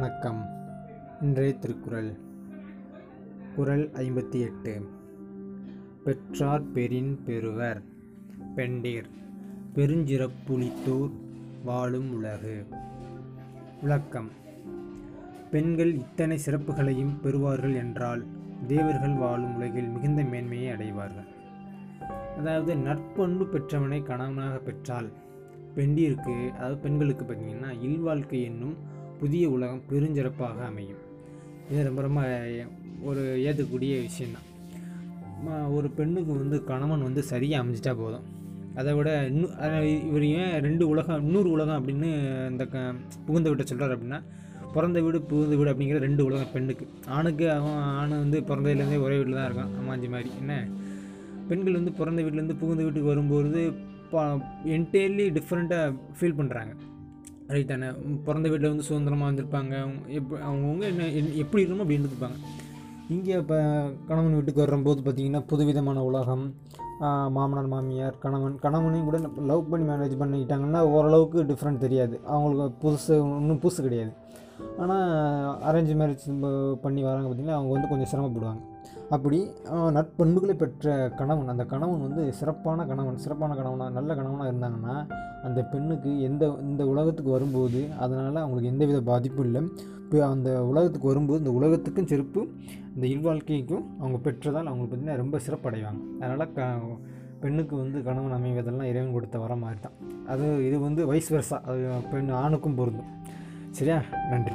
[0.00, 0.46] வணக்கம்.
[1.20, 2.18] இன்றைய திருக்குறள்.
[3.56, 4.88] குரல் ஐம்பத்தி எட்டு.
[6.04, 7.82] பெற்றார் பெரின் பெறுவர்.
[8.56, 9.04] பெண்டீர்.
[9.74, 11.10] பெருஞ்சிறப்புளித்தூர்
[11.64, 12.66] வாழும் உலகு.
[13.80, 14.28] விளக்கம்.
[15.50, 18.24] பெண்கள் இத்தனை சிறப்புகளையும் பெறுவார்கள் என்றால்
[18.66, 21.26] தேவர்கள் வாழும் உலகில் மிகுந்த மேன்மையை அடைவார்கள்.
[22.38, 25.08] அதாவது நற்பண்பு பெற்றவனை கணவனாக பெற்றால்
[25.74, 30.98] பெண்டிற்கு அதாவது பெண்களுக்கு பார்த்தீங்கன்னா இல்வாழ்க்கை என்னும் புதிய உலகம் பெருஞ்சிறப்பாக அமையும்.
[31.70, 32.26] இது ரொம்ப ரொம்ப
[33.02, 34.46] ஒரு ஏற்றக்கூடிய விஷயந்தான்
[35.70, 38.22] ஒரு பெண்ணுக்கு வந்து கணவன் வந்து சரியாக அமைஞ்சிட்டா போதும்.
[38.74, 42.94] அதை விட இன்னும் அத- இவர் ஏன் ரெண்டு உலகம் இன்னொரு உலகம் அப்படின்னு இந்த க
[43.26, 44.22] புகுந்த வீட்டை சொல்கிறார் அப்படின்னா
[44.72, 46.88] பிறந்த வீடு புகுந்த வீடு அப்படிங்கிற ரெண்டு உலகம் பெண்ணுக்கு.
[47.06, 50.30] ஆணுக்கு அவன் ஆண் வந்து பிறந்ததுலேருந்தே ஒரே வீட்டில் தான் இருக்கான் அம்மாஞ்சி மாதிரி.
[50.38, 50.68] என்ன?
[51.48, 53.72] பெண்கள் வந்து பிறந்த வீட்டிலேருந்து புகுந்த வீட்டுக்கு வரும்போது
[54.64, 56.74] என்டையர்லி டிஃப்ரெண்ட்டாக ஃபீல் பண்ணுறாங்க
[57.54, 57.88] ரைட் தானே
[58.26, 59.74] பிறந்த வீட்டில் வந்து சுதந்திரமாக வந்திருப்பாங்க.
[59.84, 61.06] அவங்க அவங்கவுங்க என்ன
[61.42, 62.38] எப்படி இருக்கணுமோ அப்படி இருப்பாங்க.
[63.14, 63.58] இங்கே இப்போ
[64.08, 66.44] கணவன் வீட்டுக்கு வரும்போது பார்த்திங்கன்னா புதுவிதமான உலகம்.
[67.36, 69.18] மாமனார் மாமியார் கணவன் கணவனையும் கூட
[69.50, 72.16] லவ் பண்ணி மேரேஜ் பண்ணிக்கிட்டாங்கன்னா ஓரளவுக்கு டிஃப்ரெண்ட் தெரியாது.
[72.32, 74.12] அவங்களுக்கு புதுசு ஒன்றும் புதுசு கிடையாது.
[74.82, 75.04] ஆனால்
[75.70, 76.24] அரேஞ்ச் மேரேஜ்
[76.84, 78.62] பண்ணி வராங்க பார்த்திங்கன்னா அவங்க வந்து கொஞ்சம் சிரமப்படுவாங்க.
[79.14, 79.38] அப்படி
[79.96, 84.96] நற்பண்புகளை பெற்ற கணவன் அந்த கணவன் வந்து சிறப்பான கணவன் சிறப்பான கணவனாக நல்ல கணவனாக இருந்தாங்கன்னா
[85.46, 89.62] அந்த பெண்ணுக்கு எந்த இந்த உலகத்துக்கு வரும்போது அதனால் அவங்களுக்கு எந்தவித பாதிப்பும் இல்லை.
[90.04, 92.40] இப்போ அந்த உலகத்துக்கு வரும்போது இந்த உலகத்துக்கும் செருப்பு
[92.94, 96.00] இந்த இல்வாழ்க்கைக்கும் அவங்க பெற்றதால் அவங்களுக்கு பார்த்திங்கன்னா ரொம்ப சிறப்படைவாங்க.
[96.20, 96.68] அதனால் க
[97.42, 99.98] பெண்ணுக்கு வந்து கணவன் அமைவதெல்லாம் இறைவன் கொடுத்த வர மாதிரி தான்.
[100.26, 103.12] அது இது வந்து வயசு வருஷா அது பெண் ஆணுக்கும் பொருந்தும்.
[103.70, 104.00] சரியா?
[104.30, 104.54] நன்றி.